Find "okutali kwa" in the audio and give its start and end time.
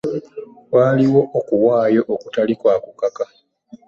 2.13-2.75